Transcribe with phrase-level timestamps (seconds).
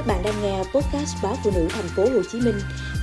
[0.00, 2.54] Các bạn đang nghe podcast báo phụ nữ thành phố Hồ Chí Minh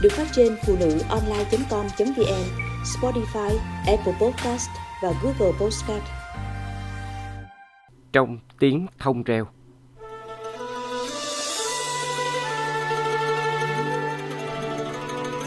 [0.02, 2.44] được phát trên phụ nữ online.com.vn,
[2.84, 4.70] Spotify, Apple Podcast
[5.04, 6.04] và Google Podcast.
[8.14, 9.48] Trong tiếng thông reo.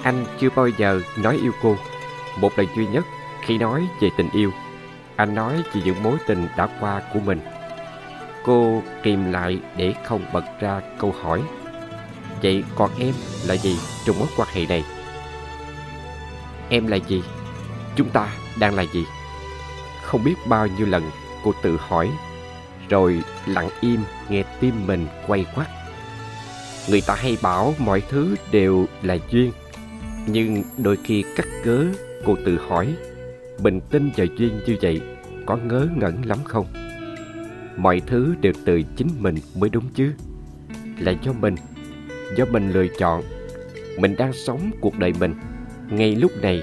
[0.02, 1.76] Anh chưa bao giờ nói yêu cô.
[2.38, 3.04] Một lần duy nhất
[3.42, 4.50] khi nói về tình yêu,
[5.16, 7.40] anh nói về những mối tình đã qua của mình
[8.44, 11.42] Cô kìm lại để không bật ra câu hỏi
[12.42, 13.14] Vậy còn em
[13.46, 14.84] là gì trong mối quan hệ này?
[16.68, 17.22] Em là gì?
[17.96, 19.04] Chúng ta đang là gì?
[20.02, 21.02] Không biết bao nhiêu lần
[21.44, 22.10] cô tự hỏi,
[22.88, 25.68] Rồi lặng im nghe tim mình quay quắt
[26.88, 29.52] Người ta hay bảo mọi thứ đều là duyên,
[30.26, 31.84] Nhưng đôi khi cắt cớ,
[32.26, 32.94] cô tự hỏi,
[33.58, 35.00] Bình tin và duyên như vậy
[35.46, 36.66] có ngớ ngẩn lắm không?
[37.76, 40.12] Mọi thứ đều từ chính mình mới đúng chứ.
[40.98, 41.54] Là do mình
[42.36, 43.22] do mình lựa chọn.
[43.98, 45.34] Mình đang sống cuộc đời mình.
[45.90, 46.62] Ngay lúc này,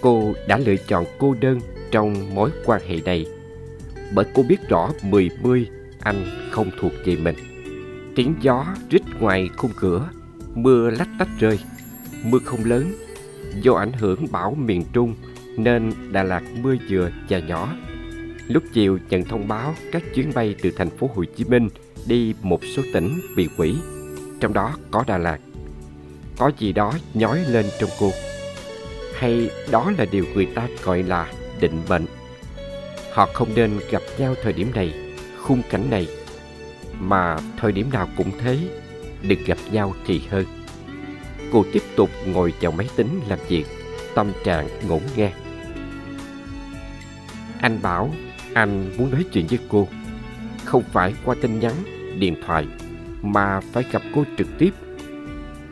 [0.00, 3.26] cô đã lựa chọn cô đơn trong mối quan hệ này.
[4.14, 5.68] Bởi cô biết rõ mười mươi
[6.00, 7.36] anh không thuộc về mình.
[8.16, 10.08] Tiếng gió rít ngoài khung cửa,
[10.54, 11.58] mưa lách tách rơi.
[12.24, 12.92] Mưa không lớn,
[13.62, 15.14] do ảnh hưởng bão miền trung
[15.56, 17.74] nên đà lạt mưa vừa và nhỏ.
[18.50, 21.68] Lúc chiều nhận thông báo các chuyến bay từ thành phố Hồ Chí Minh
[22.06, 23.76] đi một số tỉnh bị hủy,
[24.40, 25.38] trong đó có Đà Lạt.
[26.38, 28.10] Có gì đó nhói lên trong cô.
[29.14, 32.06] Hay đó là điều người ta gọi là định mệnh.
[33.12, 34.94] Họ không nên gặp nhau thời điểm này,
[35.42, 36.08] khung cảnh này,
[37.00, 38.58] mà thời điểm nào cũng thế,
[39.22, 40.44] đừng gặp nhau thì hơn.
[41.52, 43.64] Cô tiếp tục ngồi vào máy tính làm việc,
[44.14, 45.32] tâm trạng ngổn ngang.
[47.60, 48.10] Anh bảo
[48.54, 49.88] anh muốn nói chuyện với cô.
[50.64, 51.72] Không phải qua tin nhắn,
[52.18, 52.66] điện thoại
[53.22, 54.70] Mà phải gặp cô trực tiếp.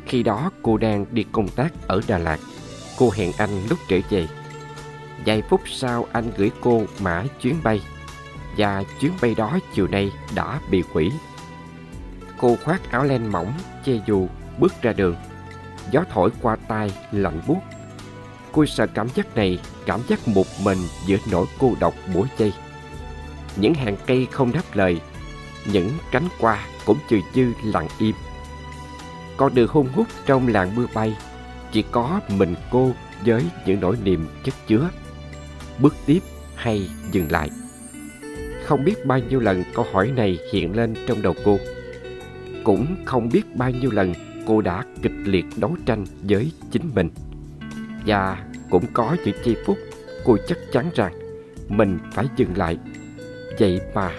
[0.07, 2.39] Khi đó cô đang đi công tác ở Đà Lạt.
[2.99, 4.27] Cô hẹn anh lúc trở về.
[5.27, 7.81] Vài phút sau anh gửi cô mã chuyến bay.
[8.57, 11.13] Và chuyến bay đó chiều nay đã bị hủy.
[12.39, 13.53] Cô khoác áo len mỏng,
[13.85, 14.29] che dù,
[14.59, 15.17] bước ra đường.
[15.91, 17.59] Gió thổi qua tai, lạnh buốt.
[18.53, 22.53] Cô sợ cảm giác này, cảm giác một mình giữa nỗi cô độc mỗi giây
[23.57, 25.01] những hàng cây không đáp lời,
[25.73, 28.15] những cánh hoa cũng chừ chư lặng im.
[29.37, 31.17] Con đường hung hút trong làng mưa bay,
[31.73, 32.93] chỉ có mình cô
[33.27, 34.91] với những nỗi niềm chất chứa.
[35.79, 36.21] Bước tiếp
[36.55, 37.51] hay dừng lại?
[38.65, 41.59] Không biết bao nhiêu lần câu hỏi này hiện lên trong đầu cô.
[42.65, 44.15] Cũng không biết bao nhiêu lần
[44.47, 47.11] cô đã kịch liệt đấu tranh với chính mình.
[48.07, 49.79] Và cũng có những giây phút
[50.25, 51.13] cô chắc chắn rằng
[51.69, 52.79] mình phải dừng lại.
[53.59, 54.15] Vậy mà.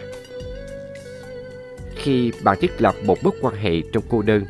[1.96, 4.46] Khi bạn thiết lập một mối quan hệ trong cô đơn,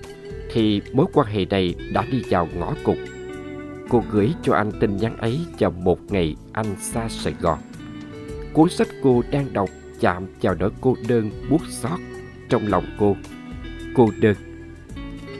[0.54, 2.98] Thì mối quan hệ này đã đi vào ngõ cụt.
[3.90, 7.60] Cô gửi cho anh tin nhắn ấy vào một ngày anh xa Sài Gòn.
[8.54, 9.70] Cuốn sách cô đang đọc
[10.00, 12.00] chạm vào nỗi cô đơn buốt xót
[12.50, 13.16] trong lòng cô.
[13.96, 14.36] Cô đơn.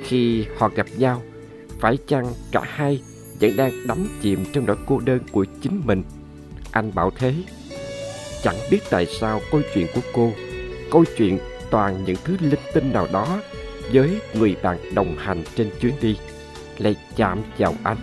[0.04, 1.22] Khi họ gặp nhau,
[1.80, 3.02] Phải chăng cả hai
[3.40, 6.04] vẫn đang đắm chìm trong nỗi cô đơn của chính mình?
[6.72, 7.34] Anh bảo thế.
[8.44, 10.34] Chẳng biết tại sao câu chuyện của cô,
[10.92, 11.40] câu chuyện
[11.70, 13.42] toàn những thứ linh tinh nào đó
[13.94, 16.18] với người bạn đồng hành trên chuyến đi
[16.78, 17.98] lại chạm vào anh.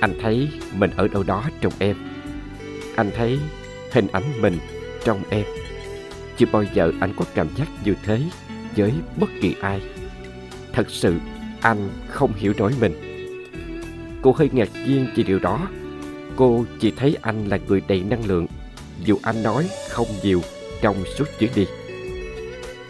[0.00, 1.96] Anh thấy mình ở đâu đó trong em.
[2.96, 3.38] Anh thấy
[3.92, 4.58] hình ảnh mình
[5.04, 5.44] trong em.
[6.36, 8.20] Chưa bao giờ anh có cảm giác như thế
[8.76, 9.80] với bất kỳ ai.
[10.72, 11.14] Thật sự
[11.60, 12.92] anh không hiểu nổi mình.
[14.22, 15.68] Cô hơi ngạc nhiên vì điều đó.
[16.36, 18.46] Cô chỉ thấy anh là người đầy năng lượng
[19.04, 20.40] dù anh nói không nhiều
[20.80, 21.66] trong suốt chuyến đi.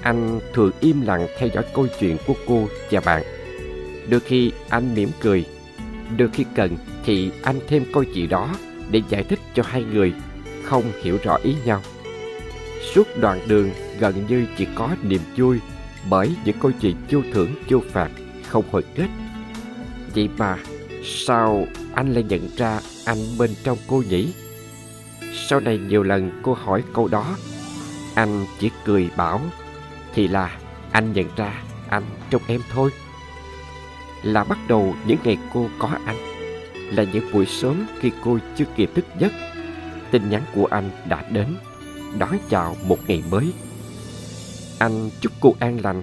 [0.01, 3.23] Anh thường im lặng theo dõi câu chuyện của cô và bạn.
[4.09, 5.45] Đôi khi anh mỉm cười,
[6.17, 8.55] đôi khi cần thì anh thêm câu gì đó
[8.91, 10.13] để giải thích cho hai người
[10.65, 11.83] không hiểu rõ ý nhau.
[12.95, 15.59] Suốt đoạn đường gần như chỉ có niềm vui
[16.11, 18.11] bởi những câu chuyện vô thưởng vô phạt
[18.49, 19.09] không hồi kết.
[20.15, 20.59] Vậy mà
[21.05, 24.33] sao anh lại nhận ra anh bên trong cô nhỉ?
[25.35, 27.37] Sau này nhiều lần cô hỏi câu đó,
[28.15, 29.41] Anh chỉ cười bảo,
[30.15, 30.59] Thì là
[30.93, 32.91] anh nhận ra anh trong em thôi.
[34.23, 36.17] Là bắt đầu những ngày cô có anh,
[36.75, 39.33] Là những buổi sớm khi cô chưa kịp thức giấc,
[40.11, 41.47] Tin nhắn của anh đã đến,
[42.19, 43.53] Đón chào một ngày mới.
[44.79, 46.03] Anh chúc cô an lành,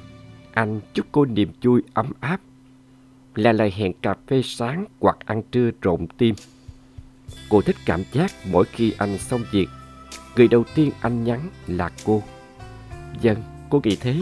[0.54, 2.42] Anh chúc cô niềm vui ấm áp,
[3.36, 6.36] Là lời hẹn cà phê sáng hoặc ăn trưa rộn tim.
[7.50, 9.68] Cô thích cảm giác mỗi khi anh xong việc,
[10.36, 12.24] người đầu tiên anh nhắn là cô.
[13.22, 14.16] Dân, cô nghĩ thế.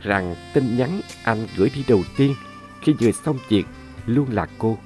[0.00, 2.34] rằng tin nhắn anh gửi đi đầu tiên
[2.82, 3.66] khi vừa xong việc
[4.06, 4.78] luôn là cô.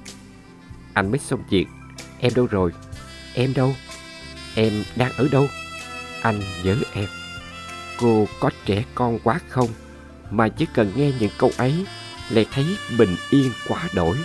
[0.93, 1.65] Anh mới xong việc.
[2.19, 2.71] Em đâu rồi?
[3.33, 3.75] Em đâu?
[4.55, 5.47] Em đang ở đâu?
[6.21, 7.05] Anh nhớ em.
[7.99, 9.69] Cô có trẻ con quá không?
[10.31, 11.85] Mà chỉ cần nghe những câu ấy
[12.29, 12.65] lại thấy
[12.97, 14.17] bình yên quá đổi.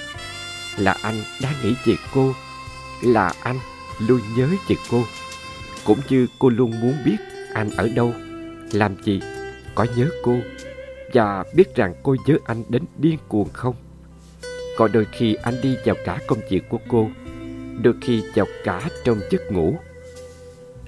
[0.77, 2.35] Là anh đang nghĩ về cô.
[3.03, 3.59] Là anh
[3.99, 5.03] luôn nhớ về cô.
[5.85, 7.17] Cũng như cô luôn muốn biết
[7.55, 8.13] anh ở đâu,
[8.73, 9.21] làm gì,
[9.75, 10.37] có nhớ cô
[11.13, 13.75] và biết rằng cô nhớ anh đến điên cuồng không.
[14.77, 17.11] Có đôi khi anh đi vào cả công việc của cô,
[17.83, 19.77] đôi khi vào cả trong giấc ngủ.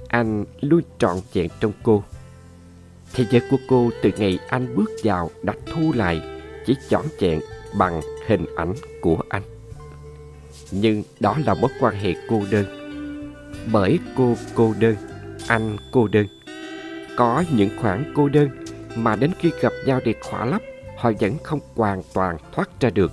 [0.07, 2.03] Anh luôn trọn vẹn trong cô.
[3.13, 6.21] Thế giới của cô từ ngày anh bước vào đã thu lại
[6.65, 7.39] chỉ chọn vẹn
[7.77, 9.41] bằng hình ảnh của anh.
[10.71, 12.65] Nhưng đó là mối quan hệ cô đơn.
[13.71, 14.95] Bởi cô cô đơn,
[15.47, 16.27] anh cô đơn.
[17.15, 18.49] Có những khoảng cô đơn
[18.95, 20.61] mà đến khi gặp nhau để khỏa lấp,
[20.97, 23.11] họ vẫn không hoàn toàn thoát ra được.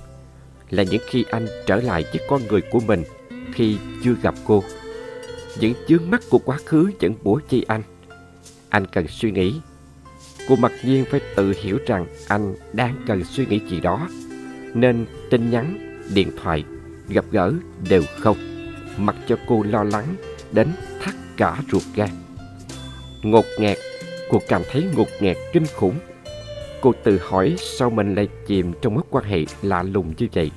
[0.70, 3.02] Là những khi anh trở lại với con người của mình
[3.52, 4.62] khi chưa gặp cô.
[5.60, 7.82] Những chướng mắt của quá khứ vẫn bủa chi anh.
[8.68, 9.60] Anh cần suy nghĩ.
[10.48, 14.08] Cô mặc nhiên phải tự hiểu rằng anh đang cần suy nghĩ gì đó.
[14.74, 16.64] Nên tin nhắn, điện thoại,
[17.08, 17.52] gặp gỡ
[17.88, 18.36] đều không.
[18.96, 20.16] Mặc cho cô lo lắng
[20.52, 20.68] đến
[21.00, 22.10] thắt cả ruột gan.
[23.22, 23.78] Ngột ngạt
[24.28, 25.94] Cô cảm thấy ngột ngạt kinh khủng.
[26.80, 30.50] Cô tự hỏi sao mình lại chìm trong mối quan hệ lạ lùng như vậy.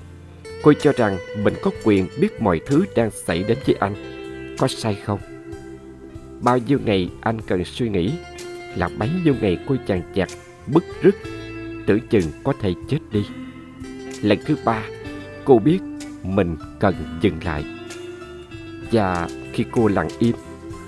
[0.64, 3.96] Cô cho rằng mình có quyền biết mọi thứ đang xảy đến với anh.
[4.58, 5.20] Có sai không?
[6.42, 8.12] Bao nhiêu ngày anh cần suy nghĩ
[8.76, 10.30] là bấy nhiêu ngày cô chàng chặt,
[10.74, 11.16] bức rứt,
[11.86, 13.26] tưởng chừng có thể chết đi.
[14.22, 14.84] Lần thứ ba,
[15.46, 15.80] cô biết
[16.24, 17.66] mình cần dừng lại.
[18.92, 20.36] Và khi cô lặng im,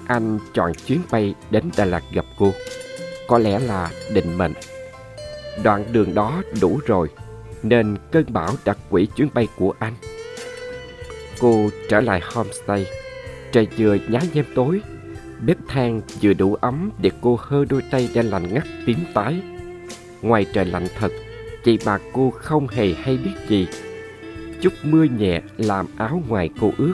[0.07, 2.53] anh chọn chuyến bay đến Đà Lạt gặp cô.
[3.27, 4.53] Có lẽ là định mệnh.
[5.63, 7.09] Đoạn đường đó đủ rồi,
[7.63, 9.93] nên cơn bão đã quỷ chuyến bay của anh.
[11.39, 12.85] Cô trở lại homestay.
[13.51, 14.81] Trời vừa nhá nhem tối,
[15.45, 19.41] bếp than vừa đủ ấm để cô hơ đôi tay đang lạnh ngắt tím tái.
[20.21, 21.11] Ngoài trời lạnh thật,
[21.63, 23.67] chị bà cô không hề hay biết gì.
[24.63, 26.93] Chút mưa nhẹ làm áo ngoài cô ướt.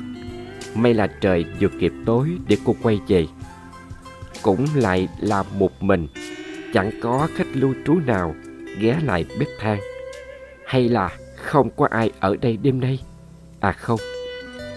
[0.75, 3.27] May là trời vừa kịp tối để cô quay về.
[4.41, 6.07] Cũng lại là một mình,
[6.73, 8.35] Chẳng có khách lưu trú nào
[8.79, 9.79] ghé lại bếp than.
[10.65, 12.99] Hay là không có ai ở đây đêm nay?
[13.59, 13.99] À không,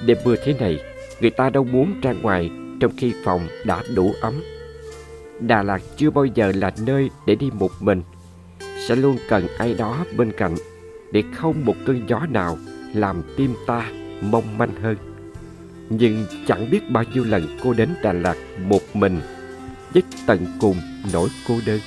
[0.06, 0.80] Đêm mưa thế này,
[1.20, 2.50] Người ta đâu muốn ra ngoài
[2.80, 4.34] Trong khi phòng đã đủ ấm.
[5.40, 8.02] Đà Lạt chưa bao giờ là nơi để đi một mình.
[8.88, 10.54] Sẽ luôn cần ai đó bên cạnh
[11.12, 12.58] Để không một cơn gió nào
[12.94, 13.90] làm tim ta
[14.20, 14.96] mong manh hơn
[15.98, 19.20] nhưng chẳng biết bao nhiêu lần cô đến Đà Lạt một mình
[19.94, 20.76] dứt tận cùng
[21.12, 21.80] nỗi cô đơn.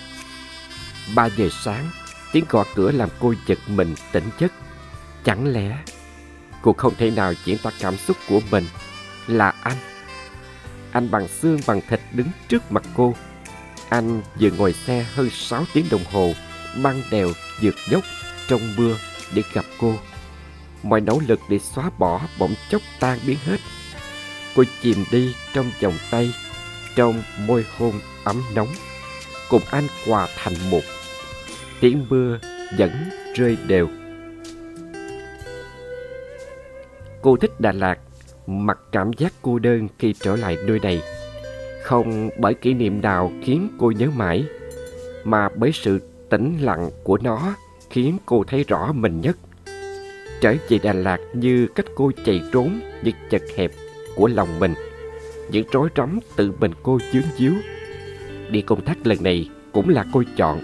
[1.16, 1.90] Ba giờ sáng,
[2.32, 4.52] tiếng gõ cửa làm cô giật mình tỉnh giấc.
[5.24, 5.78] Chẳng lẽ
[6.62, 8.64] cô không thể nào diễn tả cảm xúc của mình
[9.28, 9.78] là anh?
[10.92, 13.16] Anh bằng xương bằng thịt đứng trước mặt cô.
[13.90, 16.34] Anh vừa ngồi xe hơn 6 tiếng đồng hồ,
[16.84, 17.30] băng đèo
[17.62, 18.04] vượt dốc
[18.48, 18.96] trong mưa
[19.34, 19.96] để gặp cô.
[20.86, 23.58] Mọi nỗ lực để xóa bỏ bỗng chốc tan biến hết
[24.56, 26.34] Cô chìm đi trong vòng tay,
[26.96, 27.94] trong môi hôn
[28.24, 28.68] ấm nóng.
[29.50, 30.82] Cùng anh hòa thành một.
[31.80, 32.40] Tiếng mưa
[32.78, 32.92] vẫn
[33.36, 33.90] rơi đều.
[37.22, 38.00] Cô thích Đà Lạt,
[38.48, 41.02] mặc cảm giác cô đơn khi trở lại nơi này.
[41.84, 44.46] Không bởi kỷ niệm nào khiến cô nhớ mãi,
[45.24, 47.56] mà bởi sự tĩnh lặng của nó
[47.90, 49.38] khiến cô thấy rõ mình nhất.
[50.46, 53.72] Trở về Đà Lạt như cách cô chạy trốn những chật hẹp
[54.16, 54.74] của lòng mình.
[55.52, 57.54] Những rối rắm tự mình cô chướng díu
[58.50, 60.62] đi công tác lần này cũng là cô chọn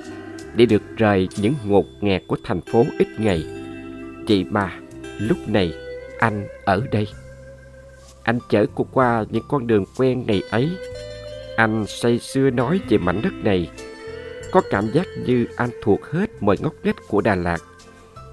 [0.55, 3.45] để được rời những ngột ngạt của thành phố ít ngày.
[4.27, 4.79] Chị mà
[5.19, 5.73] lúc này
[6.19, 7.07] anh ở đây.
[8.23, 10.69] Anh chở cô qua những con đường quen ngày ấy.
[11.55, 13.69] Anh say sưa nói về mảnh đất này.
[14.51, 17.57] Có cảm giác như anh thuộc hết mọi ngóc ngách của đà lạt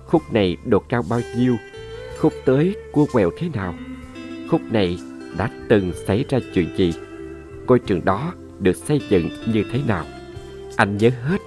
[0.09, 1.57] khúc này độ cao bao nhiêu?
[2.19, 3.75] Khúc tới cua quẹo thế nào?
[4.51, 4.99] Khúc này
[5.39, 6.93] đã từng xảy ra chuyện gì?
[7.67, 10.05] Ngôi trường đó được xây dựng như thế nào?
[10.77, 11.39] Anh nhớ hết,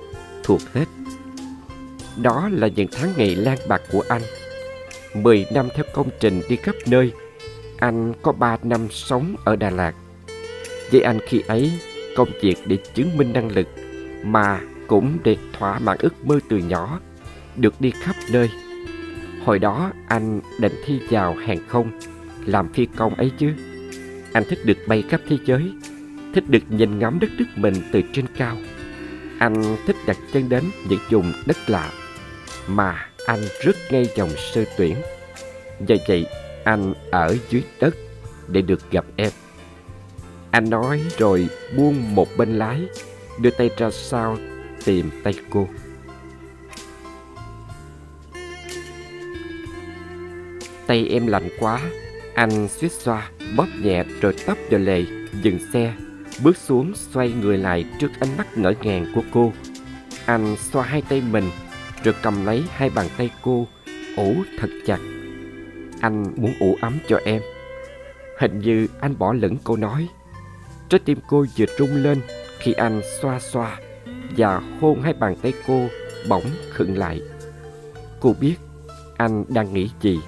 [0.43, 0.85] thuộc hết.
[2.21, 4.21] Đó là những tháng ngày lan bạc của anh.
[5.13, 7.11] Mười năm theo công trình đi khắp nơi,
[7.77, 9.95] anh có ba năm sống ở Đà Lạt.
[10.91, 11.71] Với anh khi ấy,
[12.15, 13.67] công việc để chứng minh năng lực
[14.23, 16.99] mà cũng để thỏa mãn ước mơ từ nhỏ
[17.55, 18.49] được đi khắp nơi
[19.45, 21.99] hồi đó anh định thi vào hàng không
[22.45, 23.53] làm phi công ấy chứ
[24.33, 25.73] anh thích được bay khắp thế giới,
[26.33, 28.57] thích được nhìn ngắm đất nước mình từ trên cao.
[29.39, 31.91] Anh thích đặt chân đến những vùng đất lạ
[32.67, 34.95] mà anh rất ngay dòng sơ tuyển.
[35.87, 36.25] Do vậy,
[36.63, 37.95] anh ở dưới đất
[38.47, 39.31] để được gặp em.
[40.51, 42.81] Anh nói rồi buông một bên lái,
[43.39, 44.37] đưa tay ra sau
[44.85, 45.67] tìm tay cô.
[50.91, 51.81] Tay em lạnh quá,
[52.35, 55.03] anh suýt xoa, bóp nhẹ rồi tấp vào lề,
[55.43, 55.93] dừng xe,
[56.43, 59.53] bước xuống xoay người lại trước ánh mắt ngỡ ngàng của cô.
[60.25, 61.43] Anh xoa hai tay mình,
[62.03, 63.67] rồi cầm lấy hai bàn tay cô,
[64.17, 64.99] ủ thật chặt.
[66.01, 67.41] Anh muốn ủ ấm cho em.
[68.39, 70.07] Hình như anh bỏ lửng câu nói.
[70.89, 72.21] Trái tim cô vừa rung lên
[72.59, 73.79] khi anh xoa xoa
[74.37, 75.87] và hôn hai bàn tay cô
[76.29, 77.21] bỗng khựng lại.
[78.19, 78.55] Cô biết
[79.17, 80.19] anh đang nghĩ gì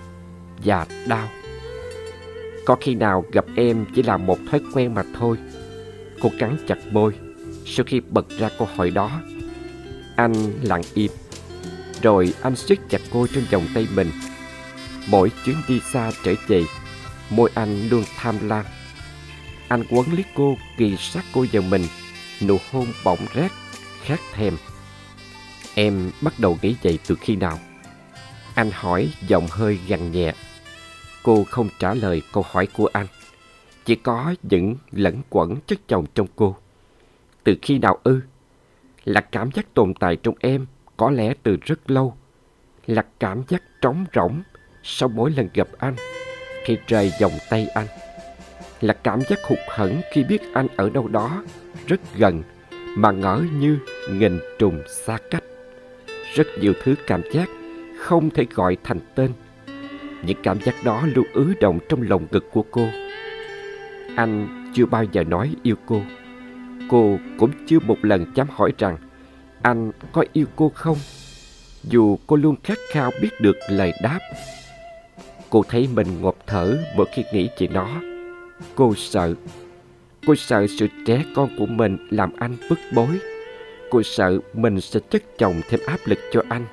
[0.66, 1.30] và đau.
[2.66, 5.38] Có khi nào gặp em chỉ là một thói quen mà thôi.
[6.22, 7.14] Cô cắn chặt môi
[7.66, 9.22] sau khi bật ra câu hỏi đó.
[10.16, 11.12] Anh lặng im.
[12.02, 14.12] Rồi anh siết chặt cô trên vòng tay mình.
[15.08, 16.64] Mỗi chuyến đi xa trở về,
[17.30, 18.66] môi anh luôn tham lam.
[19.68, 21.86] Anh quấn lấy cô kỳ sát cô vào mình,
[22.42, 23.52] nụ hôn bỏng rát,
[24.04, 24.58] khát thèm.
[25.76, 27.60] Em bắt đầu nghĩ vậy từ khi nào?
[28.56, 30.34] Anh hỏi giọng hơi gằn nhẹ.
[31.24, 33.08] Cô không trả lời câu hỏi của anh.
[33.86, 36.56] Chỉ có những lẫn quẩn chất chồng trong cô.
[37.44, 38.22] Từ khi nào ư?
[39.06, 40.66] Là cảm giác tồn tại trong em
[40.98, 42.18] có lẽ từ rất lâu.
[42.86, 44.42] Là cảm giác trống rỗng
[44.84, 45.96] sau mỗi lần gặp anh
[46.64, 47.88] khi rời vòng tay anh.
[48.82, 51.44] Là cảm giác hụt hẫng khi biết anh ở đâu đó
[51.88, 52.44] rất gần
[52.98, 55.44] mà ngỡ như nghìn trùng xa cách.
[56.34, 57.50] Rất nhiều thứ cảm giác
[58.00, 59.32] không thể gọi thành tên
[60.26, 62.88] những cảm giác đó luôn ứ động trong lòng ngực của cô.
[64.16, 66.02] Anh chưa bao giờ nói yêu cô.
[66.90, 68.98] Cô cũng chưa một lần dám hỏi rằng
[69.62, 70.98] anh có yêu cô không.
[71.84, 74.20] Dù cô luôn khát khao biết được lời đáp.
[75.50, 77.88] Cô thấy mình ngộp thở mỗi khi nghĩ về nó.
[78.76, 79.34] Cô sợ.
[80.28, 83.20] Cô sợ sự trẻ con của mình làm anh bức bối.
[83.90, 86.66] Cô sợ mình sẽ chất chồng thêm áp lực cho anh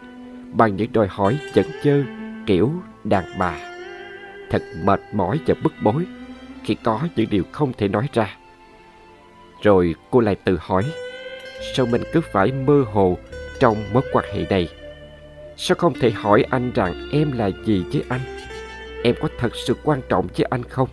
[0.53, 2.03] bằng những đòi hỏi chẩn chơ
[2.47, 2.73] kiểu
[3.05, 3.59] đàn bà.
[4.51, 6.07] Thật mệt mỏi và bức bối
[6.65, 8.37] khi có những điều không thể nói ra.
[9.63, 10.85] Rồi cô lại tự hỏi,
[11.77, 13.19] sao mình cứ phải mơ hồ
[13.61, 14.69] trong mối quan hệ này?
[15.57, 18.21] Sao không thể hỏi anh rằng em là gì với anh?
[19.05, 20.89] Em có thật sự quan trọng với anh không?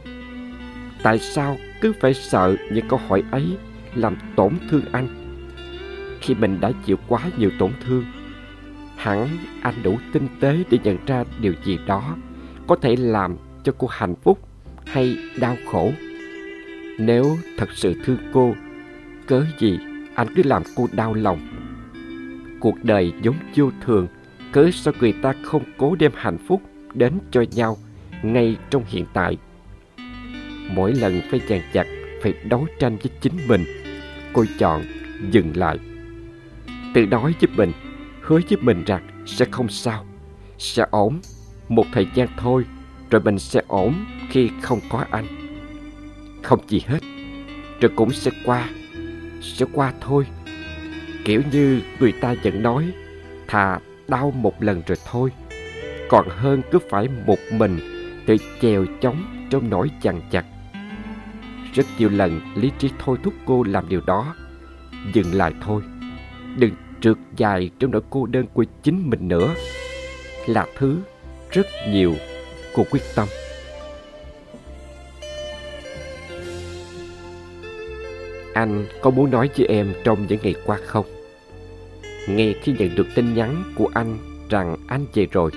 [1.03, 3.57] Tại sao cứ phải sợ những câu hỏi ấy
[3.95, 5.07] làm tổn thương anh?
[6.21, 8.05] Khi mình đã chịu quá nhiều tổn thương
[8.97, 9.27] hẳn
[9.61, 12.15] anh đủ tinh tế để nhận ra điều gì đó
[12.67, 14.39] có thể làm cho cô hạnh phúc
[14.85, 15.91] hay đau khổ.
[16.99, 18.55] Nếu thật sự thương cô,
[19.27, 19.79] cớ gì
[20.15, 21.39] anh cứ làm cô đau lòng?
[22.59, 24.07] Cuộc đời giống vô thường,
[24.51, 26.61] cớ sao người ta không cố đem hạnh phúc
[26.93, 27.77] đến cho nhau
[28.23, 29.37] ngay trong hiện tại?
[30.73, 31.87] Mỗi lần phải dàn chặt
[32.23, 33.63] phải đấu tranh với chính mình,
[34.33, 34.81] cô chọn
[35.31, 35.79] dừng lại.
[36.93, 37.71] Tự nói với mình
[38.27, 40.05] hứa với mình rằng sẽ không sao,
[40.57, 41.19] sẽ ổn,
[41.69, 42.65] một thời gian thôi,
[43.09, 43.93] rồi mình sẽ ổn
[44.29, 45.25] khi không có anh.
[46.43, 46.99] Không gì hết,
[47.81, 48.69] rồi cũng sẽ qua,
[49.41, 50.25] sẽ qua thôi.
[51.25, 52.91] Kiểu như người ta vẫn nói,
[53.47, 55.31] thà đau một lần rồi thôi,
[56.09, 57.79] còn hơn cứ phải một mình
[58.25, 60.45] tự chèo chống trong nỗi chằng chặt.
[61.73, 64.35] Rất nhiều lần lý trí thôi thúc cô làm điều đó.
[65.13, 65.81] Dừng lại thôi,
[66.57, 69.53] đừng trượt dài trong nỗi cô đơn của chính mình nữa
[70.47, 70.97] là thứ
[71.51, 72.15] rất nhiều
[72.73, 73.27] cô quyết tâm.
[78.53, 81.05] Anh có muốn nói với em trong những ngày qua không?
[82.27, 84.17] Ngay khi nhận được tin nhắn của anh
[84.49, 85.51] rằng anh về rồi,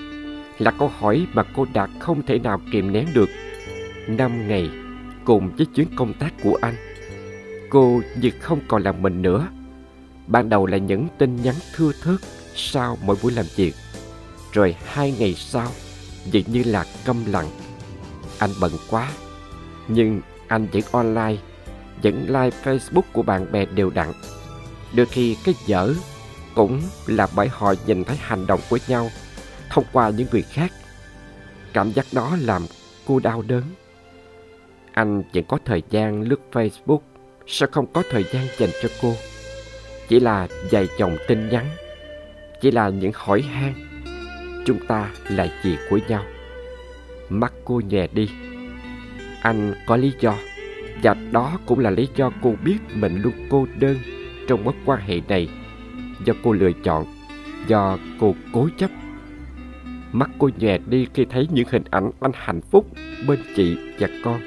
[0.58, 3.28] là câu hỏi mà cô đạt không thể nào kìm nén được.
[4.08, 4.70] Năm ngày
[5.24, 6.74] cùng với chuyến công tác của anh,
[7.70, 9.48] cô như không còn là mình nữa.
[10.30, 12.20] Ban đầu là những tin nhắn thưa thớt
[12.54, 13.74] sau mỗi buổi làm việc.
[14.52, 15.68] Rồi hai ngày sau,
[16.24, 17.48] dường như là câm lặng.
[18.38, 19.12] Anh bận quá,
[19.88, 21.36] nhưng anh vẫn online,
[22.02, 24.12] vẫn like Facebook của bạn bè đều đặn.
[24.94, 25.94] Đôi khi cái dở
[26.54, 29.10] cũng là bởi họ nhìn thấy hành động của nhau
[29.70, 30.72] thông qua những người khác.
[31.72, 32.66] Cảm giác đó làm
[33.06, 33.62] cô đau đớn.
[34.92, 37.00] Anh vẫn có thời gian lướt Facebook,
[37.46, 39.14] sao không có thời gian dành cho cô?
[40.10, 41.66] Chỉ là vài dòng tin nhắn
[42.60, 43.74] chỉ là những hỏi han
[44.66, 46.24] chúng ta là gì của nhau
[47.28, 48.28] mắt cô nhè đi
[49.42, 50.34] anh có lý do
[51.02, 53.96] và đó cũng là lý do cô biết mình luôn cô đơn
[54.48, 55.48] trong mối quan hệ này
[56.24, 57.04] do cô lựa chọn,
[57.66, 58.90] do cô cố chấp.
[60.12, 62.86] Mắt cô nhòe đi khi thấy những hình ảnh anh hạnh phúc
[63.28, 64.40] bên chị và con.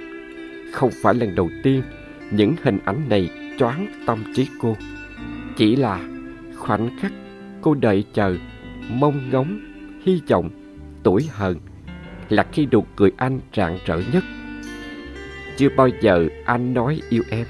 [0.71, 1.81] Không phải lần đầu tiên
[2.31, 3.29] những hình ảnh này
[3.59, 4.75] choáng tâm trí cô.
[5.55, 5.99] Chỉ là
[6.57, 7.11] khoảnh khắc
[7.61, 8.37] cô đợi chờ,
[8.89, 9.59] mong ngóng,
[10.05, 10.49] hy vọng,
[11.03, 11.57] tuổi hờn
[12.29, 14.23] là khi nụ cười anh rạng rỡ nhất.
[15.57, 17.45] Chưa bao giờ anh nói yêu em.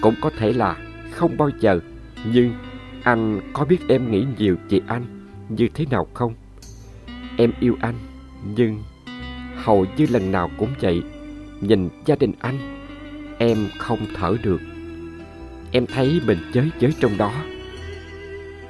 [0.00, 0.76] Cũng có thể là
[1.10, 1.80] không bao giờ,
[2.32, 2.54] nhưng
[3.02, 5.04] anh có biết em nghĩ nhiều về anh
[5.48, 6.34] như thế nào không?
[7.36, 7.94] Em yêu anh,
[8.56, 8.82] nhưng
[9.56, 11.02] hầu như lần nào cũng vậy.
[11.60, 12.58] Nhìn gia đình anh,
[13.38, 14.60] em không thở được.
[15.76, 17.32] Em thấy mình chới chới trong đó.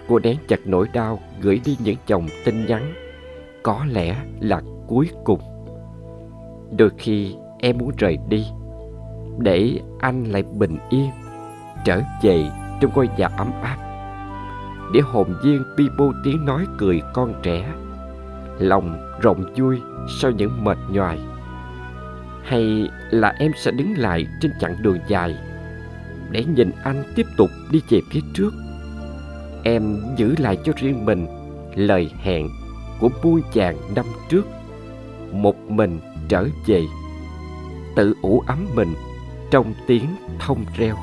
[0.08, 2.94] Cô đén chặt nỗi đau, gửi đi những dòng tin nhắn
[3.62, 5.40] có lẽ là cuối cùng.
[6.78, 8.46] Đôi khi em muốn rời đi,
[9.38, 11.11] để anh lại bình yên,
[11.84, 13.76] trở về trong ngôi nhà ấm áp
[14.92, 17.73] để hồn viên bi bô tiếng nói cười con trẻ,
[18.58, 19.80] lòng rộng vui
[20.20, 21.18] sau những mệt nhoài
[22.44, 25.37] hay là em sẽ đứng lại trên chặng đường dài
[26.31, 28.54] để nhìn anh tiếp tục đi về phía trước.
[29.62, 31.26] Em giữ lại cho riêng mình
[31.75, 32.49] lời hẹn
[33.00, 34.47] của muôn chàng năm trước.
[35.33, 36.83] Một mình trở về,
[37.97, 38.95] tự ủ ấm mình
[39.50, 40.07] trong tiếng
[40.38, 40.97] thông reo.